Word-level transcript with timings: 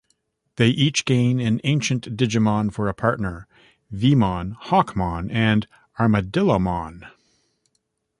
They 0.55 0.69
each 0.69 1.05
gain 1.05 1.39
an 1.39 1.61
ancient 1.63 2.17
Digimon 2.17 2.71
for 2.71 2.87
a 2.89 2.93
partner: 2.95 3.45
Veemon, 3.93 4.55
Hawkmon 4.59 5.31
and 5.31 5.67
Armadillomon. 5.99 7.05